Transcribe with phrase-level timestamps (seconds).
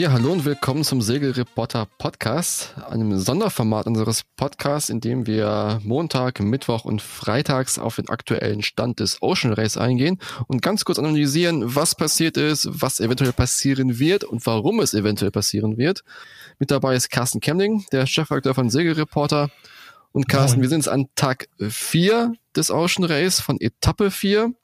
[0.00, 6.40] Ja, hallo und willkommen zum Segelreporter Podcast, einem Sonderformat unseres Podcasts, in dem wir Montag,
[6.40, 11.74] Mittwoch und Freitags auf den aktuellen Stand des Ocean Race eingehen und ganz kurz analysieren,
[11.76, 16.02] was passiert ist, was eventuell passieren wird und warum es eventuell passieren wird.
[16.58, 19.50] Mit dabei ist Carsten Kemling, der Chefredakteur von Segelreporter.
[20.12, 20.62] Und Carsten, Moin.
[20.62, 24.54] wir sind jetzt an Tag 4 des Ocean Race von Etappe 4.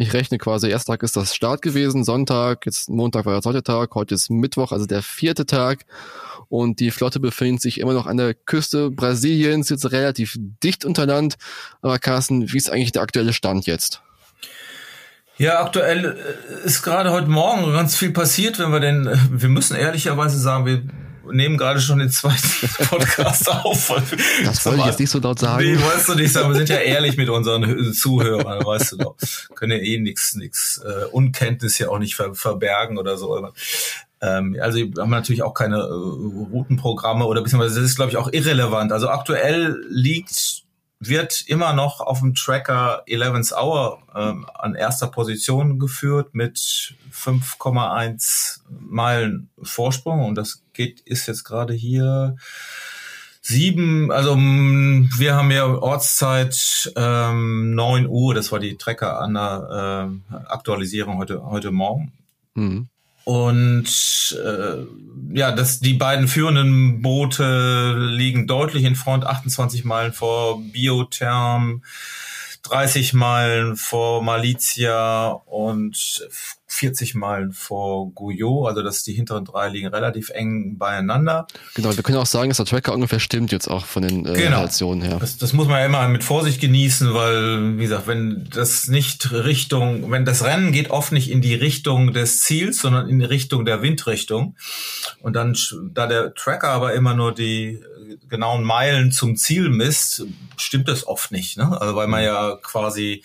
[0.00, 3.64] Ich rechne quasi, erster Tag ist das Start gewesen, Sonntag, jetzt Montag war der zweite
[3.64, 5.86] Tag, heute ist Mittwoch, also der vierte Tag.
[6.48, 11.04] Und die Flotte befindet sich immer noch an der Küste Brasiliens, jetzt relativ dicht unter
[11.04, 11.34] Land.
[11.82, 14.00] Aber Carsten, wie ist eigentlich der aktuelle Stand jetzt?
[15.36, 19.48] Ja, aktuell äh, ist gerade heute Morgen ganz viel passiert, wenn wir denn, äh, wir
[19.48, 20.82] müssen ehrlicherweise sagen, wir
[21.32, 23.92] nehmen gerade schon den zweiten Podcast auf.
[24.44, 25.64] Das wollte ich jetzt nicht so laut sagen.
[25.64, 26.48] Nee, wolltest du nicht sagen.
[26.50, 29.16] Wir sind ja ehrlich mit unseren Zuhörern, weißt du doch.
[29.54, 33.52] Können ja eh nichts, nichts äh, Unkenntnis ja auch nicht ver verbergen oder so.
[34.20, 38.16] Ähm, also wir haben natürlich auch keine äh, Routenprogramme oder beziehungsweise das ist, glaube ich,
[38.16, 38.92] auch irrelevant.
[38.92, 40.64] Also aktuell liegt
[41.00, 48.60] wird immer noch auf dem Tracker 11th Hour ähm, an erster Position geführt mit 5,1
[48.68, 52.36] Meilen Vorsprung und das geht ist jetzt gerade hier
[53.40, 60.10] sieben, also wir haben ja Ortszeit ähm, 9 Uhr, das war die Tracker an der
[60.30, 62.12] äh, Aktualisierung heute heute Morgen.
[62.54, 62.88] Mhm.
[63.28, 64.86] Und äh,
[65.36, 71.82] ja, das, die beiden führenden Boote liegen deutlich in Front, 28 Meilen vor Biotherm,
[72.62, 76.26] 30 Meilen vor Malizia und
[76.68, 81.46] 40 Meilen vor Guyot, also dass die hinteren drei liegen relativ eng beieinander.
[81.74, 84.34] Genau, wir können auch sagen, dass der Tracker ungefähr stimmt jetzt auch von den äh,
[84.34, 84.58] genau.
[84.58, 85.16] Relationen her.
[85.18, 89.32] Das, das muss man ja immer mit Vorsicht genießen, weil, wie gesagt, wenn das nicht
[89.32, 93.24] Richtung, wenn das Rennen geht oft nicht in die Richtung des Ziels, sondern in die
[93.24, 94.54] Richtung der Windrichtung.
[95.20, 95.56] Und dann,
[95.94, 97.82] da der Tracker aber immer nur die
[98.28, 100.26] genauen Meilen zum Ziel misst,
[100.56, 101.80] stimmt das oft nicht, ne?
[101.80, 103.22] Also weil man ja quasi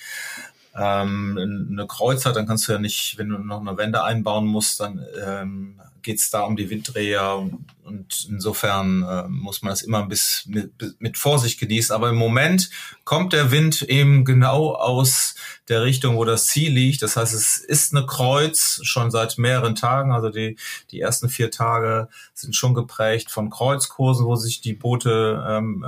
[0.75, 4.45] ähm, eine Kreuz hat, dann kannst du ja nicht, wenn du noch eine Wende einbauen
[4.45, 9.71] musst, dann ähm, geht es da um die Winddreher und, und insofern äh, muss man
[9.71, 11.95] das immer bisschen mit, mit Vorsicht genießen.
[11.95, 12.69] Aber im Moment
[13.03, 15.35] kommt der Wind eben genau aus
[15.69, 17.01] der Richtung, wo das Ziel liegt.
[17.01, 20.11] Das heißt, es ist eine Kreuz schon seit mehreren Tagen.
[20.11, 20.57] Also die,
[20.91, 25.85] die ersten vier Tage sind schon geprägt von Kreuzkursen, wo sich die Boote ähm,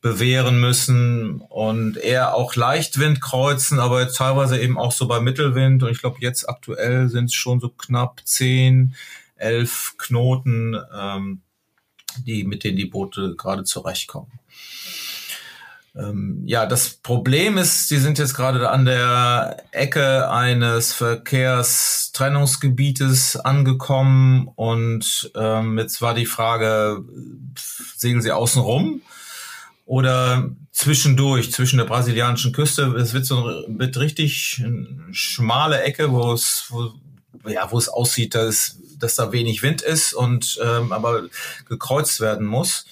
[0.00, 5.82] bewähren müssen und eher auch Leichtwindkreuzen, aber teilweise eben auch so bei Mittelwind.
[5.82, 8.94] Und ich glaube, jetzt aktuell sind es schon so knapp zehn
[9.36, 11.42] elf Knoten, ähm,
[12.26, 14.38] die, mit denen die Boote gerade zurechtkommen.
[15.96, 24.50] Ähm, ja, das Problem ist, die sind jetzt gerade an der Ecke eines Verkehrstrennungsgebietes angekommen
[24.56, 27.02] und ähm, jetzt war die Frage,
[27.96, 29.00] segeln sie außen rum
[29.86, 32.94] oder zwischendurch, zwischen der brasilianischen Küste.
[32.98, 34.62] Es wird so wird richtig
[35.12, 36.92] schmale Ecke, wo es, wo,
[37.48, 41.24] ja, wo es aussieht, dass, dass da wenig Wind ist und ähm, aber
[41.68, 42.86] gekreuzt werden muss.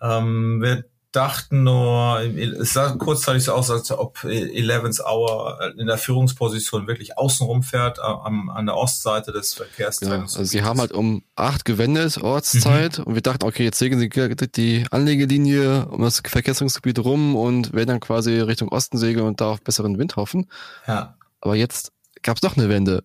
[0.00, 5.98] Ähm, wir dachten nur, es sah kurzzeitig so aus, als ob Eleven's Hour in der
[5.98, 9.98] Führungsposition wirklich außenrum fährt, am, an der Ostseite des Verkehrs.
[9.98, 10.20] Genau.
[10.20, 13.04] Also sie haben halt um acht gewendet, Ortszeit, mhm.
[13.04, 17.88] und wir dachten, okay, jetzt segeln sie die Anlegelinie um das Verkehrsgebiet rum und werden
[17.88, 20.48] dann quasi Richtung Osten segeln und da auf besseren Wind hoffen.
[20.86, 21.16] Ja.
[21.40, 23.02] Aber jetzt gab es doch eine Wende.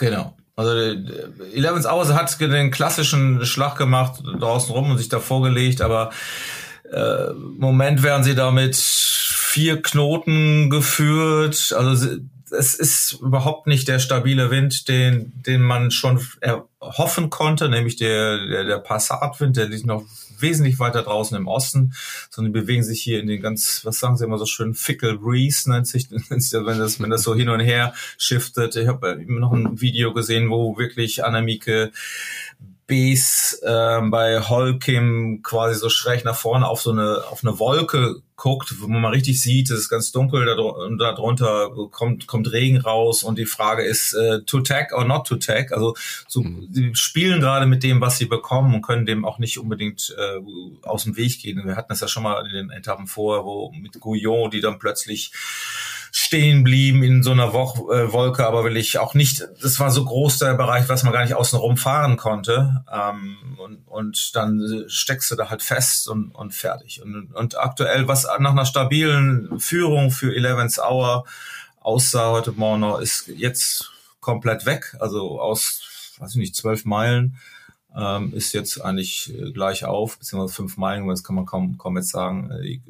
[0.00, 0.34] Genau.
[0.56, 0.72] Also
[1.54, 6.10] Eleven's Hours hat den klassischen Schlag gemacht draußen rum und sich da vorgelegt, aber
[6.90, 11.74] äh, Moment werden sie damit vier Knoten geführt.
[11.76, 12.16] Also
[12.50, 18.46] es ist überhaupt nicht der stabile Wind, den, den man schon erhoffen konnte, nämlich der,
[18.46, 20.04] der, der Passatwind, der liegt noch
[20.42, 21.94] wesentlich weiter draußen im Osten,
[22.30, 25.18] sondern die bewegen sich hier in den ganz, was sagen sie immer so schön, Fickle
[25.18, 28.76] Breeze nennt sich, wenn das, wenn das so hin und her shiftet.
[28.76, 31.92] Ich habe noch ein Video gesehen, wo wirklich Annemieke
[32.90, 38.16] Bs äh, bei Holkim quasi so schräg nach vorne auf so eine auf eine Wolke
[38.40, 40.54] guckt, wo man richtig sieht, es ist ganz dunkel da,
[40.98, 45.36] darunter kommt kommt Regen raus und die Frage ist äh, to tag or not to
[45.36, 45.72] tag.
[45.72, 45.94] Also
[46.26, 46.68] so, mhm.
[46.72, 50.40] sie spielen gerade mit dem, was sie bekommen und können dem auch nicht unbedingt äh,
[50.82, 51.62] aus dem Weg gehen.
[51.66, 54.78] Wir hatten das ja schon mal in den Etappen vorher, wo mit Gouillon, die dann
[54.78, 55.32] plötzlich
[56.30, 59.90] stehen blieben in so einer Wo äh, Wolke, aber will ich auch nicht, das war
[59.90, 62.84] so groß der Bereich, was man gar nicht außen rum fahren konnte.
[62.88, 67.02] Ähm, und, und dann steckst du da halt fest und, und fertig.
[67.02, 71.24] Und, und aktuell, was nach einer stabilen Führung für 11 Hour
[71.80, 73.90] aussah heute Morgen, ist jetzt
[74.20, 74.96] komplett weg.
[75.00, 77.38] Also aus weiß ich nicht, zwölf Meilen
[77.96, 81.96] ähm, ist jetzt eigentlich äh, gleich auf, beziehungsweise fünf Meilen, das kann man kaum, kaum
[81.96, 82.52] jetzt sagen.
[82.62, 82.80] Die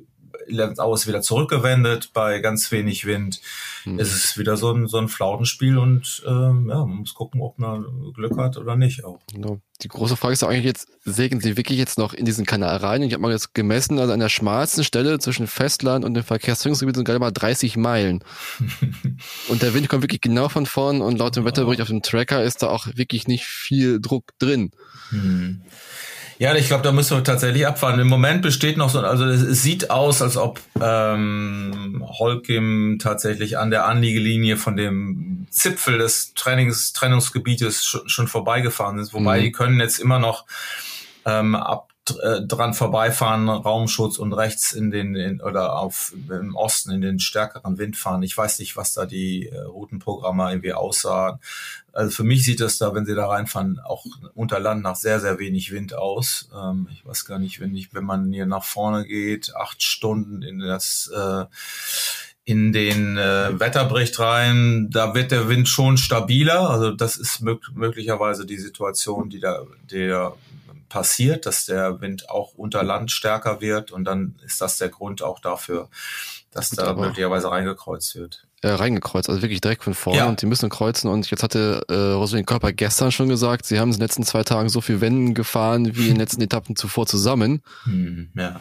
[0.50, 3.40] 11 Hours wieder zurückgewendet bei ganz wenig Wind.
[3.84, 3.98] Mhm.
[3.98, 7.58] Es ist wieder so ein, so ein Flautenspiel und ähm, ja, man muss gucken, ob
[7.58, 9.20] man Glück hat oder nicht auch.
[9.32, 9.60] Genau.
[9.82, 13.02] Die große Frage ist eigentlich jetzt, segeln Sie wirklich jetzt noch in diesen Kanal rein?
[13.02, 16.96] Ich habe mal jetzt gemessen, also an der schmalsten Stelle zwischen Festland und dem Verkehrsführungsgebiet
[16.96, 18.22] sind gerade mal 30 Meilen.
[19.48, 22.44] und der Wind kommt wirklich genau von vorn und laut dem Wetterbericht auf dem Tracker
[22.44, 24.72] ist da auch wirklich nicht viel Druck drin.
[25.10, 25.62] Mhm.
[26.40, 28.00] Ja, ich glaube, da müssen wir tatsächlich abwarten.
[28.00, 33.70] Im Moment besteht noch so, also es sieht aus, als ob ähm, Holkim tatsächlich an
[33.70, 39.12] der Anliegelinie von dem Zipfel des Trainings, Trennungsgebietes schon, schon vorbeigefahren ist.
[39.12, 39.42] Wobei mhm.
[39.42, 40.46] die können jetzt immer noch
[41.26, 47.00] ähm, ab dran vorbeifahren, Raumschutz und rechts in den in, oder auf im Osten in
[47.00, 48.22] den stärkeren Wind fahren.
[48.22, 51.38] Ich weiß nicht, was da die äh, Routenprogramme irgendwie aussahen.
[51.92, 55.20] Also für mich sieht das da, wenn sie da reinfahren, auch unter Land nach sehr,
[55.20, 56.48] sehr wenig Wind aus.
[56.54, 60.42] Ähm, ich weiß gar nicht, wenn ich, wenn man hier nach vorne geht, acht Stunden
[60.42, 61.44] in das äh,
[62.44, 66.70] in den äh, Wetterbericht rein, da wird der Wind schon stabiler.
[66.70, 70.34] Also das ist mög möglicherweise die Situation, die da der
[70.90, 75.22] passiert, dass der Wind auch unter Land stärker wird und dann ist das der Grund
[75.22, 75.88] auch dafür,
[76.50, 78.46] dass da möglicherweise reingekreuzt wird.
[78.60, 80.28] Äh, reingekreuzt, also wirklich direkt von vorne ja.
[80.28, 83.88] und die müssen kreuzen und jetzt hatte äh, Rosalind Körper gestern schon gesagt, sie haben
[83.88, 87.06] in den letzten zwei Tagen so viel Wenden gefahren wie in den letzten Etappen zuvor
[87.06, 87.62] zusammen.
[87.84, 88.60] Hm, ja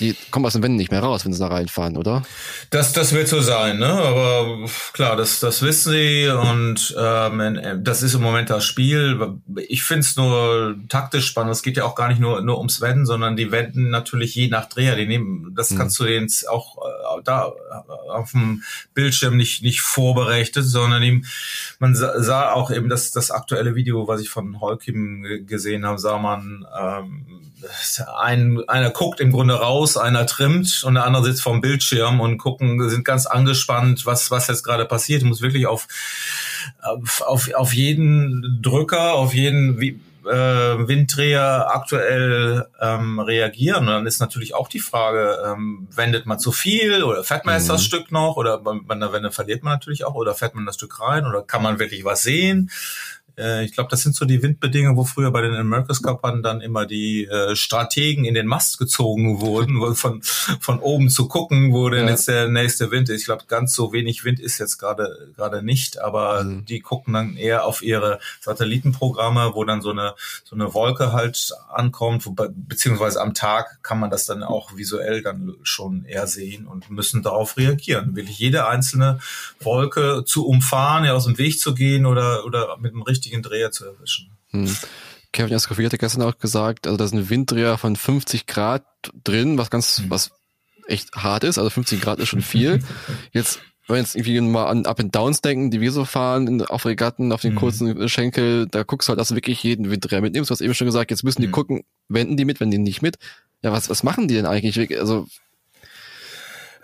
[0.00, 2.22] die kommen aus den Wänden nicht mehr raus, wenn sie da reinfahren, oder?
[2.70, 3.86] Das, das wird so sein, ne?
[3.86, 9.38] Aber klar, das, das wissen sie und ähm, das ist im Moment das Spiel.
[9.68, 11.52] Ich find's nur taktisch spannend.
[11.52, 14.48] Es geht ja auch gar nicht nur, nur ums Wenden, sondern die wenden natürlich je
[14.48, 14.96] nach Dreher.
[14.96, 15.78] Die nehmen, das mhm.
[15.78, 17.52] kannst du denen auch äh, da
[18.10, 18.62] auf dem
[18.94, 21.24] Bildschirm nicht, nicht vorberechnet, sondern ihm,
[21.78, 26.18] man sah auch eben das, das aktuelle Video, was ich von Holkim gesehen habe, sah
[26.18, 27.50] man, ähm,
[28.18, 32.38] ein, einer guckt im Grunde raus, einer trimmt und der andere sitzt vorm Bildschirm und
[32.38, 35.22] gucken, sind ganz angespannt, was, was jetzt gerade passiert.
[35.22, 35.86] Muss wirklich auf,
[36.80, 43.80] auf, auf jeden Drücker, auf jeden wie, äh, Winddreher aktuell ähm, reagieren.
[43.80, 47.54] Und dann ist natürlich auch die Frage, ähm, wendet man zu viel oder fährt man
[47.54, 47.60] mhm.
[47.60, 50.66] jetzt das Stück noch oder bei der Wende verliert man natürlich auch oder fährt man
[50.66, 52.70] das Stück rein oder kann man wirklich was sehen?
[53.38, 56.60] Äh, ich glaube, das sind so die Windbedingungen, wo früher bei den America's Cupern dann
[56.60, 61.88] immer die äh, Strategen in den Mast gezogen wurden, von, von oben zu gucken, wo
[61.88, 62.10] denn ja.
[62.10, 63.20] jetzt der nächste Wind ist.
[63.20, 66.64] Ich glaube, ganz so wenig Wind ist jetzt gerade gerade nicht, aber mhm.
[66.64, 71.50] die gucken dann eher auf ihre Satellitenprogramme, wo dann so eine so eine Wolke halt
[71.68, 76.66] ankommt, wo, beziehungsweise am Tag kann man das dann auch visuell dann schon eher sehen
[76.66, 78.16] und müssen darauf reagieren.
[78.16, 79.20] Will ich jede einzelne
[79.60, 83.42] Wolke zu umfahren, ja aus dem Weg zu gehen oder oder mit dem richtigen richtigen
[83.42, 84.30] Dreher zu erwischen.
[84.50, 84.74] Hm.
[85.32, 88.84] Kevin Escoffier hatte gestern auch gesagt, also da ist ein Winddreher von 50 Grad
[89.22, 90.10] drin, was ganz, hm.
[90.10, 90.30] was
[90.86, 91.58] echt hart ist.
[91.58, 92.82] Also 50 Grad ist schon viel.
[93.32, 96.62] Jetzt, wenn wir jetzt irgendwie mal an Up and Downs denken, die wir so fahren,
[96.62, 97.58] auf Regatten, auf den mhm.
[97.58, 100.48] kurzen Schenkel, da guckst du halt, dass du wirklich jeden Winddreher mitnimmst.
[100.48, 101.52] Du hast eben schon gesagt, jetzt müssen die mhm.
[101.52, 103.16] gucken, wenden die mit, wenn die nicht mit.
[103.62, 104.96] Ja, was, was machen die denn eigentlich?
[104.96, 105.26] Also,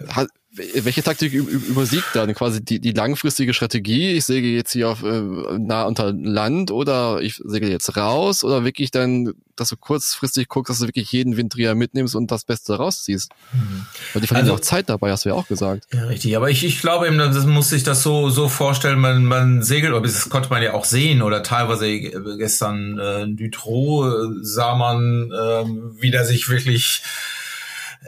[0.08, 4.12] hat, welche Taktik übersiegt dann quasi die, die langfristige Strategie?
[4.12, 5.20] Ich säge jetzt hier auf äh,
[5.58, 10.70] nah unter Land oder ich segel jetzt raus oder wirklich dann, dass du kurzfristig guckst,
[10.70, 13.30] dass du wirklich jeden Winddreher mitnimmst und das Beste rausziehst.
[13.52, 13.86] Mhm.
[14.12, 15.84] Weil die verlieren also, auch Zeit dabei, hast du ja auch gesagt.
[15.92, 16.36] Ja, richtig.
[16.36, 18.98] Aber ich, ich glaube eben, das muss sich das so so vorstellen.
[18.98, 21.98] Man man segelt, oder das konnte man ja auch sehen oder teilweise
[22.38, 25.64] gestern äh, Dutro äh, sah man äh,
[26.00, 27.02] wie der sich wirklich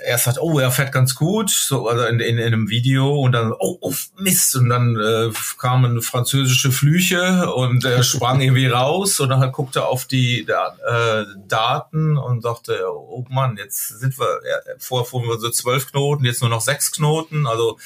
[0.04, 3.32] er sagt, oh, er fährt ganz gut, so also in, in, in einem Video und
[3.32, 9.20] dann, oh, oh Mist, und dann äh, kamen französische Flüche und er sprang irgendwie raus
[9.20, 14.26] und dann guckte er auf die äh, Daten und sagte, oh Mann, jetzt sind wir,
[14.26, 17.78] äh, vorher fuhren wir so zwölf Knoten, jetzt nur noch sechs Knoten, also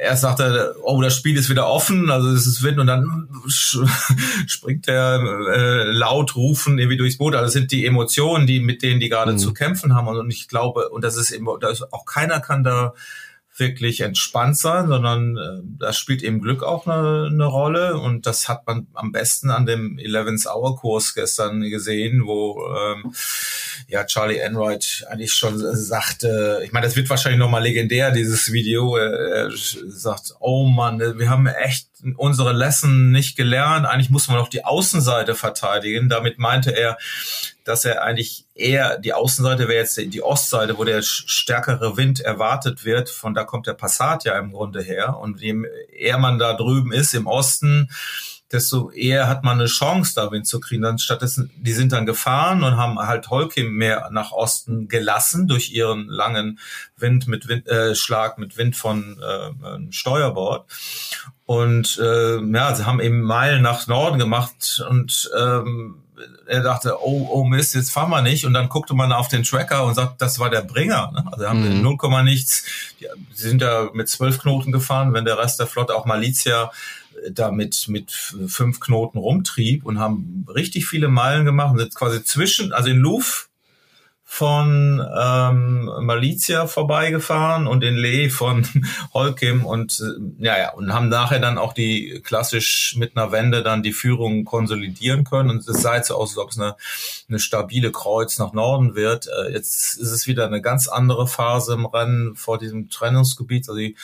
[0.00, 3.28] erst sagt er, oh, das Spiel ist wieder offen, also es ist Wind und dann
[4.46, 5.20] springt er
[5.52, 7.34] äh, laut rufen irgendwie durchs Boot.
[7.34, 9.38] Also das sind die Emotionen, die mit denen die gerade mhm.
[9.38, 12.64] zu kämpfen haben und ich glaube und das ist eben, da ist auch keiner kann
[12.64, 12.94] da
[13.56, 17.98] wirklich entspannt sein, sondern äh, da spielt eben Glück auch eine, eine Rolle.
[17.98, 23.14] Und das hat man am besten an dem 11 Hour Kurs gestern gesehen, wo ähm,
[23.88, 28.96] ja Charlie Enright eigentlich schon sagte, ich meine, das wird wahrscheinlich nochmal legendär, dieses Video,
[28.96, 34.36] er, er sagt, oh Mann, wir haben echt unsere Lesson nicht gelernt, eigentlich muss man
[34.36, 36.98] noch die Außenseite verteidigen, damit meinte er,
[37.64, 42.84] dass er eigentlich eher die Außenseite wäre jetzt die Ostseite, wo der stärkere Wind erwartet
[42.84, 43.08] wird.
[43.08, 45.18] Von da kommt der Passat ja im Grunde her.
[45.18, 45.56] Und je
[45.90, 47.88] eher man da drüben ist im Osten,
[48.52, 50.82] desto eher hat man eine Chance, da Wind zu kriegen.
[50.82, 55.72] Dann stattdessen, die sind dann gefahren und haben halt Holkim mehr nach Osten gelassen durch
[55.72, 56.60] ihren langen
[56.96, 60.70] Wind mit Wind, äh, Schlag mit Wind von äh, Steuerbord.
[61.46, 65.96] Und äh, ja, sie haben eben Meilen nach Norden gemacht und ähm,
[66.46, 68.46] er dachte, oh, oh Mist, jetzt fahren wir nicht.
[68.46, 71.10] Und dann guckte man auf den Tracker und sagt, das war der Bringer.
[71.12, 71.24] Ne?
[71.30, 71.82] Also haben mhm.
[71.82, 72.64] 0, nichts.
[73.00, 76.70] Die, sie sind da mit zwölf Knoten gefahren, wenn der Rest der Flotte, auch Malizia,
[77.24, 81.94] äh, da mit, mit fünf Knoten rumtrieb und haben richtig viele Meilen gemacht und sind
[81.94, 83.46] quasi zwischen, also in Louvre
[84.26, 88.66] von ähm, Malizia vorbeigefahren und in Lee von
[89.14, 93.62] Holkim und äh, ja ja und haben nachher dann auch die klassisch mit einer Wende
[93.62, 96.74] dann die Führung konsolidieren können und es sah jetzt so aus, als ob es eine,
[97.28, 99.28] eine stabile Kreuz nach Norden wird.
[99.28, 103.68] Äh, jetzt ist es wieder eine ganz andere Phase im Rennen vor diesem Trennungsgebiet.
[103.68, 103.94] Also die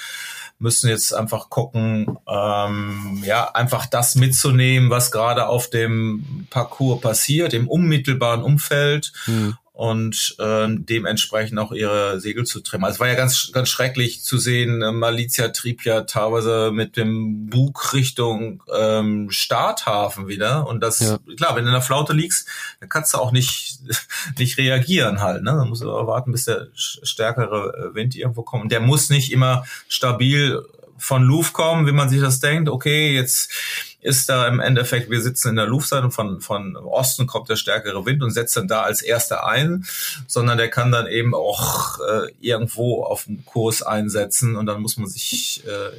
[0.58, 7.54] müssen jetzt einfach gucken, ähm, ja, einfach das mitzunehmen, was gerade auf dem Parcours passiert,
[7.54, 9.12] im unmittelbaren Umfeld.
[9.26, 12.84] Mhm und äh, dementsprechend auch ihre Segel zu trimmen.
[12.84, 14.82] Also es war ja ganz, ganz schrecklich zu sehen.
[14.82, 20.66] Äh, Malizia trieb ja teilweise mit dem Bug Richtung ähm, Starthafen wieder.
[20.66, 21.18] Und das, ja.
[21.34, 22.46] klar, wenn du in der Flaute liegst,
[22.80, 23.78] dann kannst du auch nicht,
[24.38, 25.44] nicht reagieren halt.
[25.44, 25.52] Ne?
[25.52, 28.64] Dann musst du warten, bis der stärkere Wind irgendwo kommt.
[28.64, 30.62] Und der muss nicht immer stabil
[30.98, 32.68] von Louvre kommen, wie man sich das denkt.
[32.68, 33.50] Okay, jetzt
[34.00, 37.56] ist da im Endeffekt, wir sitzen in der Luftseite und von, von Osten kommt der
[37.56, 39.84] stärkere Wind und setzt dann da als erster ein,
[40.26, 44.96] sondern der kann dann eben auch äh, irgendwo auf dem Kurs einsetzen und dann muss
[44.96, 45.90] man sich äh,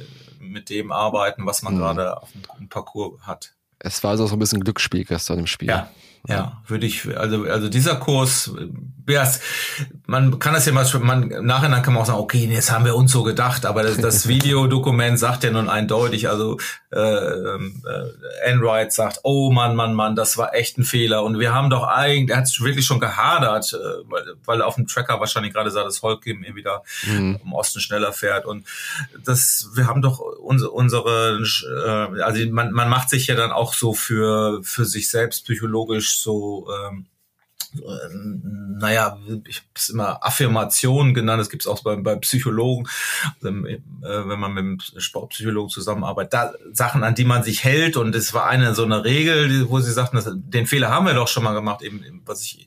[0.42, 1.78] mit dem arbeiten, was man mhm.
[1.78, 3.52] gerade auf dem Parcours hat.
[3.84, 5.68] Es war also so ein bisschen Glücksspiel gestern im Spiel.
[5.68, 5.88] Ja,
[6.28, 8.52] ja, würde ich, also, also dieser Kurs,
[9.08, 9.28] ja,
[10.06, 12.94] man kann das ja mal, man, nachher kann man auch sagen, okay, jetzt haben wir
[12.94, 16.58] uns so gedacht, aber das, das Videodokument sagt ja nun eindeutig, also
[16.92, 17.58] äh, äh,
[18.44, 21.88] Enright sagt, oh Mann, Mann, Mann, das war echt ein Fehler und wir haben doch
[21.88, 23.76] eigentlich, er hat wirklich schon gehadert, äh,
[24.08, 27.40] weil, weil er auf dem Tracker wahrscheinlich gerade sah, dass Holkim eben wieder mhm.
[27.44, 28.64] im Osten schneller fährt und
[29.24, 33.71] das, wir haben doch unsere, unsere äh, also man, man macht sich ja dann auch
[33.74, 37.06] so für, für sich selbst psychologisch so ähm,
[37.74, 42.88] naja, ich habe es immer Affirmation genannt, das gibt es auch bei, bei Psychologen,
[43.42, 47.96] also, äh, wenn man mit einem Sportpsychologen zusammenarbeitet, da Sachen, an die man sich hält
[47.96, 51.14] und es war eine so eine Regel, wo sie sagten, dass, den Fehler haben wir
[51.14, 52.66] doch schon mal gemacht, eben was ich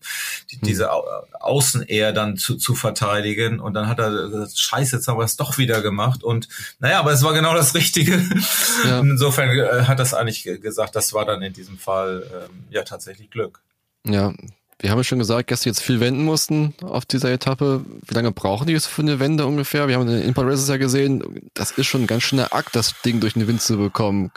[0.52, 0.62] die, hm.
[0.64, 5.20] diese Außen eher dann zu, zu verteidigen und dann hat er gesagt, scheiße, jetzt haben
[5.20, 6.48] wir es doch wieder gemacht und
[6.80, 8.24] naja, aber es war genau das Richtige.
[8.86, 9.00] Ja.
[9.00, 13.30] Insofern äh, hat das eigentlich gesagt, das war dann in diesem Fall ähm, ja tatsächlich
[13.30, 13.62] Glück.
[14.06, 14.34] Ja,
[14.80, 17.86] wir haben ja schon gesagt, dass sie jetzt viel wenden mussten auf dieser Etappe.
[18.06, 19.88] Wie lange brauchen die jetzt für eine Wende ungefähr?
[19.88, 22.76] Wir haben in den Import Races ja gesehen, das ist schon ein ganz schöner Akt,
[22.76, 24.32] das Ding durch den Wind zu bekommen.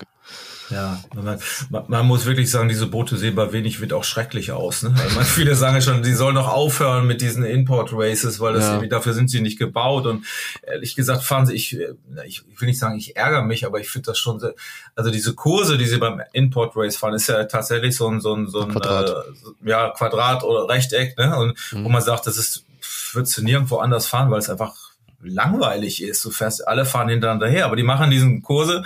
[0.70, 1.40] Ja, man,
[1.88, 4.82] man, muss wirklich sagen, diese Boote sehen bei wenig Wind auch schrecklich aus.
[4.82, 4.94] Ne?
[5.02, 8.87] Also viele sagen schon, die sollen doch aufhören mit diesen Import Races, weil das ja.
[8.87, 10.06] dafür sind sie nicht gebaut.
[10.06, 10.26] Und
[10.62, 11.78] ehrlich gesagt fahren sie, ich,
[12.26, 14.54] ich will nicht sagen, ich ärgere mich, aber ich finde das schon sehr,
[14.94, 18.35] also diese Kurse, die sie beim Import Race fahren, ist ja tatsächlich so ein, so
[18.35, 19.08] ein, so ein Quadrat.
[19.08, 21.35] Äh, ja, Quadrat oder Rechteck, ne?
[21.37, 21.85] Und mhm.
[21.85, 22.64] wo man sagt, das ist,
[23.12, 24.88] würdest du nirgendwo anders fahren, weil es einfach
[25.22, 26.25] langweilig ist.
[26.25, 28.84] Du fährst, alle fahren hintereinander her, aber die machen diesen Kurse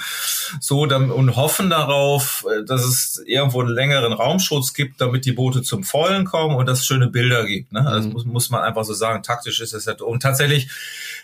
[0.60, 5.32] so dann, und hoffen darauf, äh, dass es irgendwo einen längeren Raumschutz gibt, damit die
[5.32, 7.72] Boote zum Vollen kommen und das schöne Bilder gibt.
[7.72, 7.84] Ne?
[7.84, 8.12] Das mhm.
[8.12, 9.22] muss, muss man einfach so sagen.
[9.22, 9.94] Taktisch ist es ja.
[10.00, 10.70] Und tatsächlich,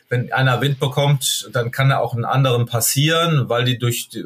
[0.09, 4.25] wenn einer Wind bekommt, dann kann er auch einen anderen passieren, weil die durch die,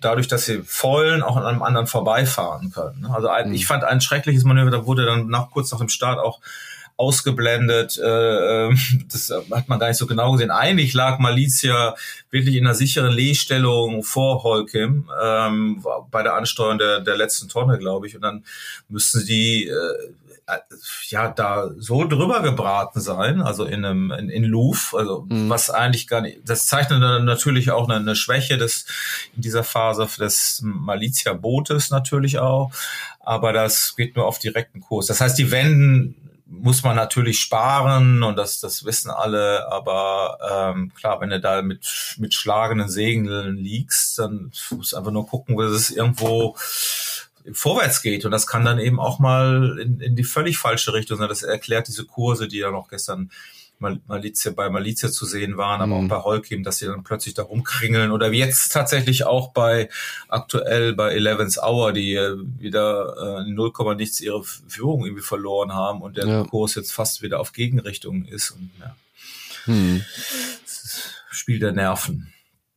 [0.00, 3.02] dadurch, dass sie vollen auch an einem anderen vorbeifahren können.
[3.02, 3.14] Ne?
[3.14, 3.54] Also ein, mhm.
[3.54, 6.40] ich fand ein schreckliches Manöver, da wurde dann nach kurz nach dem Start auch
[6.96, 7.98] ausgeblendet.
[7.98, 8.78] Äh, ähm,
[9.12, 10.50] das hat man gar nicht so genau gesehen.
[10.50, 11.94] Eigentlich lag Malizia
[12.30, 17.78] wirklich in einer sicheren Lehstellung vor Holkim ähm, bei der Ansteuerung der, der letzten Tonne,
[17.78, 18.16] glaube ich.
[18.16, 18.44] Und dann
[18.88, 20.12] müssten sie äh,
[21.08, 25.50] ja da so drüber gebraten sein, also in einem in, in Louvre, also mhm.
[25.50, 28.86] was eigentlich gar nicht, das zeichnet natürlich auch eine, eine Schwäche des
[29.34, 32.70] in dieser Phase des Malizia Bootes natürlich auch,
[33.18, 35.06] aber das geht nur auf direkten Kurs.
[35.06, 36.14] Das heißt, die wenden
[36.46, 41.60] muss man natürlich sparen und das, das wissen alle, aber ähm, klar, wenn du da
[41.60, 46.56] mit, mit schlagenden Segeln liegst, dann musst du einfach nur gucken, wo es irgendwo
[47.52, 51.18] vorwärts geht und das kann dann eben auch mal in, in die völlig falsche Richtung
[51.18, 51.28] sein.
[51.28, 53.30] Das erklärt diese Kurse, die ja noch gestern
[53.78, 56.06] Malizia, bei Malizia zu sehen waren, aber mhm.
[56.06, 59.88] auch bei Holkim, dass sie dann plötzlich da rumkringeln oder wie jetzt tatsächlich auch bei
[60.28, 66.00] aktuell bei Eleven's Hour, die äh, wieder äh, 0, nichts ihre Führung irgendwie verloren haben
[66.00, 66.44] und der ja.
[66.44, 68.96] Kurs jetzt fast wieder auf Gegenrichtung ist und ja.
[69.66, 70.04] Mhm.
[71.30, 72.32] Spiel der Nerven.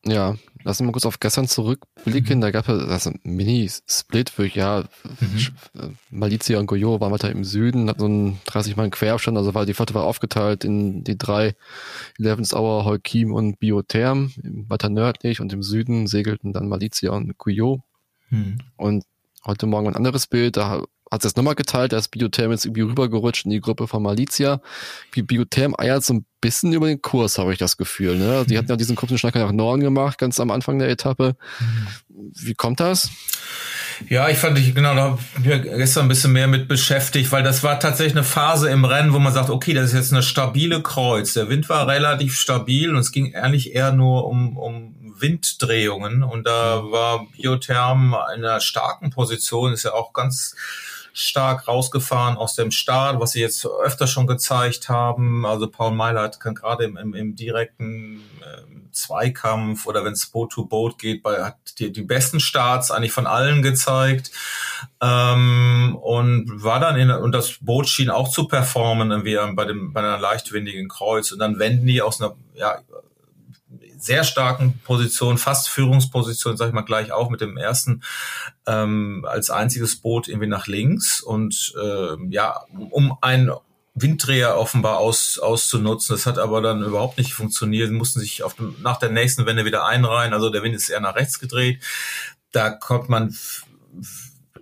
[0.05, 2.37] Ja, lassen wir mal kurz auf gestern zurückblicken.
[2.37, 2.41] Mhm.
[2.41, 4.85] Da gab es also Mini-Split für, ja,
[5.19, 5.97] mhm.
[6.09, 9.65] Malizia und Goyo waren weiter im Süden, hat so einen 30 Mann Querabstand, also war
[9.65, 11.55] die Flotte war aufgeteilt in die drei
[12.17, 14.31] Eleventh Hour, Holkim und Biotherm,
[14.67, 17.83] weiter nördlich und im Süden segelten dann Malizia und Goyo.
[18.29, 18.59] Mhm.
[18.77, 19.03] Und
[19.45, 22.81] heute Morgen ein anderes Bild, da hat es nochmal geteilt, da ist Biotherm jetzt irgendwie
[22.81, 24.61] rübergerutscht in die Gruppe von Malizia.
[25.11, 28.17] Wie Biotherm eiert so ein bisschen über den Kurs, habe ich das Gefühl.
[28.17, 28.45] Ne?
[28.47, 31.35] Die hatten ja diesen kurzen Schnack nach Norden gemacht, ganz am Anfang der Etappe.
[32.09, 33.09] Wie kommt das?
[34.07, 37.31] Ja, ich fand, ich, genau, da habe ich mich gestern ein bisschen mehr mit beschäftigt,
[37.31, 40.13] weil das war tatsächlich eine Phase im Rennen, wo man sagt, okay, das ist jetzt
[40.13, 41.33] eine stabile Kreuz.
[41.33, 46.47] Der Wind war relativ stabil und es ging eigentlich eher nur um, um Winddrehungen und
[46.47, 50.55] da war Biotherm in einer starken Position, ist ja auch ganz
[51.13, 55.45] stark rausgefahren aus dem Start, was sie jetzt öfter schon gezeigt haben.
[55.45, 60.51] Also Paul Meilert kann gerade im, im, im direkten äh, Zweikampf oder wenn es Boat
[60.51, 64.31] to Boat geht, bei, hat die, die besten Starts eigentlich von allen gezeigt
[65.01, 69.93] ähm, und war dann in und das Boot schien auch zu performen irgendwie bei dem
[69.93, 72.79] bei einer leichtwindigen Kreuz und dann wenden die aus einer ja
[73.99, 78.01] sehr starken Position, fast Führungsposition, sag ich mal gleich auch mit dem ersten
[78.65, 83.51] ähm, als einziges Boot irgendwie nach links und äh, ja, um ein
[83.95, 86.15] Winddreher offenbar aus, auszunutzen.
[86.15, 87.89] Das hat aber dann überhaupt nicht funktioniert.
[87.89, 90.33] Sie mussten sich auf dem, nach der nächsten Wende wieder einreihen.
[90.33, 91.81] Also der Wind ist eher nach rechts gedreht.
[92.51, 93.35] Da konnte man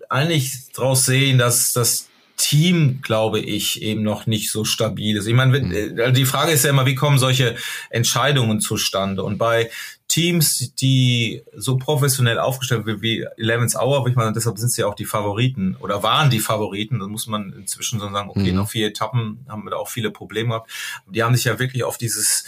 [0.10, 5.25] eigentlich draus sehen, dass, dass Team, glaube ich, eben noch nicht so stabil ist.
[5.25, 6.00] Ich meine, wenn, mhm.
[6.00, 7.56] äh, die Frage ist ja immer, wie kommen solche
[7.89, 9.24] Entscheidungen zustande?
[9.24, 9.72] Und bei
[10.08, 14.94] Teams, die so professionell aufgestellt sind wie Eleven's Hour, ich meine, deshalb sind sie auch
[14.94, 17.00] die Favoriten oder waren die Favoriten.
[17.00, 18.58] Da muss man inzwischen so sagen, okay, mhm.
[18.58, 20.72] noch vier Etappen haben wir da auch viele Probleme gehabt.
[21.08, 22.46] Die haben sich ja wirklich auf dieses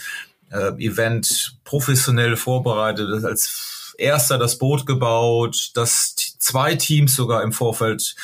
[0.50, 8.14] äh, Event professionell vorbereitet, als erster das Boot gebaut, dass zwei Teams sogar im Vorfeld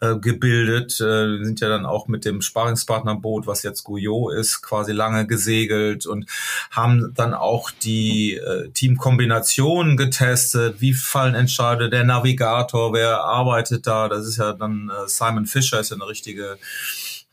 [0.00, 4.92] äh, gebildet, äh, sind ja dann auch mit dem Sparingspartnerboot, was jetzt Guyot ist, quasi
[4.92, 6.26] lange gesegelt und
[6.70, 14.08] haben dann auch die äh, Teamkombinationen getestet, wie fallen Entscheide, der Navigator, wer arbeitet da,
[14.08, 16.58] das ist ja dann äh, Simon Fischer, ist ja eine richtige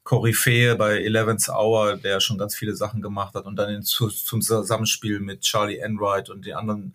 [0.03, 4.08] Koryphäe bei Eleven's Hour, der schon ganz viele Sachen gemacht hat und dann in, zu,
[4.08, 6.93] zum Zusammenspiel mit Charlie Enright und den anderen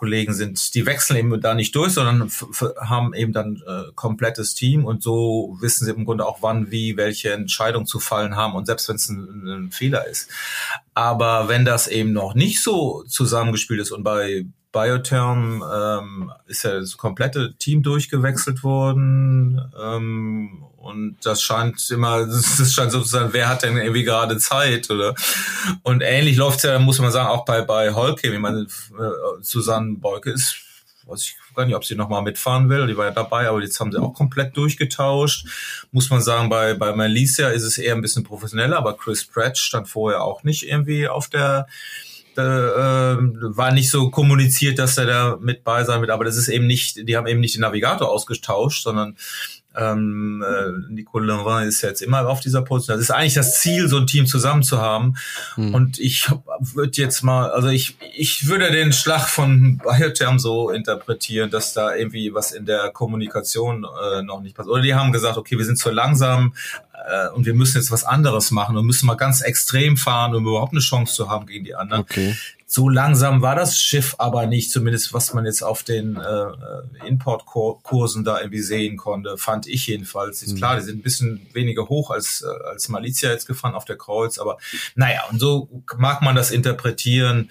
[0.00, 2.30] Kollegen sind, die wechseln eben da nicht durch, sondern
[2.78, 6.96] haben eben dann äh, komplettes Team und so wissen sie im Grunde auch wann, wie,
[6.96, 10.30] welche Entscheidung zu fallen haben und selbst wenn es ein, ein Fehler ist.
[10.94, 16.78] Aber wenn das eben noch nicht so zusammengespielt ist und bei Biotherm ähm, ist ja
[16.78, 23.62] das komplette Team durchgewechselt worden ähm, und das scheint immer, das scheint sozusagen, wer hat
[23.62, 25.14] denn irgendwie gerade Zeit, oder?
[25.82, 29.96] Und ähnlich läuft's ja, muss man sagen, auch bei, bei Holke, wie man, äh, Susanne
[29.96, 30.56] Beuke ist,
[31.06, 33.78] weiß ich gar nicht, ob sie nochmal mitfahren will, die war ja dabei, aber jetzt
[33.80, 35.46] haben sie auch komplett durchgetauscht.
[35.90, 39.58] Muss man sagen, bei, bei Melissa ist es eher ein bisschen professioneller, aber Chris Pratt
[39.58, 41.66] stand vorher auch nicht irgendwie auf der,
[42.40, 46.48] äh, war nicht so kommuniziert, dass er da mit bei sein wird, aber das ist
[46.48, 49.16] eben nicht, die haben eben nicht den Navigator ausgetauscht, sondern
[49.76, 52.96] ähm, äh, Nicolas Levin ist jetzt immer auf dieser Position.
[52.96, 55.16] Das ist eigentlich das Ziel, so ein Team zusammen zu haben.
[55.54, 55.74] Hm.
[55.74, 56.28] Und ich
[56.74, 61.94] würde jetzt mal, also ich, ich würde den Schlag von Biotherm so interpretieren, dass da
[61.94, 64.68] irgendwie was in der Kommunikation äh, noch nicht passt.
[64.68, 66.54] Oder die haben gesagt, okay, wir sind zu langsam
[67.08, 70.46] äh, und wir müssen jetzt was anderes machen und müssen mal ganz extrem fahren, um
[70.46, 72.02] überhaupt eine Chance zu haben gegen die anderen.
[72.02, 72.34] Okay.
[72.72, 78.22] So langsam war das Schiff aber nicht, zumindest was man jetzt auf den äh, Importkursen
[78.22, 80.40] da irgendwie sehen konnte, fand ich jedenfalls.
[80.40, 80.58] Ist mhm.
[80.58, 83.96] klar, die sind ein bisschen weniger hoch als, äh, als Malizia jetzt gefahren auf der
[83.96, 84.58] Kreuz, aber
[84.94, 87.50] naja, und so mag man das interpretieren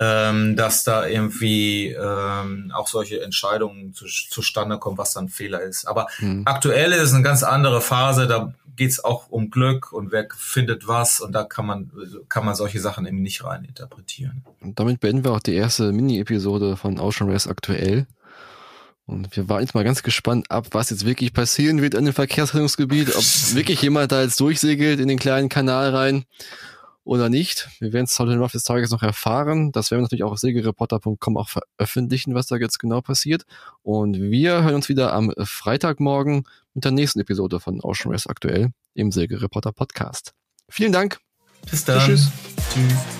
[0.00, 5.86] ähm, dass da irgendwie ähm, auch solche Entscheidungen zu, zustande kommen, was dann Fehler ist.
[5.86, 6.42] Aber mhm.
[6.44, 11.20] aktuell ist eine ganz andere Phase, da geht's auch um Glück und wer findet was
[11.20, 11.90] und da kann man,
[12.28, 14.44] kann man solche Sachen eben nicht rein interpretieren.
[14.60, 18.06] Und damit beenden wir auch die erste Mini-Episode von Ocean Race aktuell.
[19.04, 22.14] Und wir waren jetzt mal ganz gespannt ab, was jetzt wirklich passieren wird an dem
[22.14, 26.24] Verkehrsrettungsgebiet, ob wirklich jemand da jetzt durchsegelt in den kleinen Kanal rein
[27.08, 27.70] oder nicht.
[27.80, 29.72] Wir werden es heute im Laufe des Tages noch erfahren.
[29.72, 33.44] Das werden wir natürlich auch auf segelreporter.com auch veröffentlichen, was da jetzt genau passiert.
[33.82, 36.44] Und wir hören uns wieder am Freitagmorgen
[36.74, 40.32] mit der nächsten Episode von Ocean Race aktuell im Segelreporter Podcast.
[40.68, 41.18] Vielen Dank.
[41.70, 42.06] Bis dann.
[42.06, 42.30] Tschüss.
[42.74, 43.17] Tschüss.